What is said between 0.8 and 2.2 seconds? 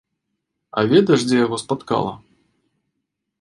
ведаеш дзе яго спаткала?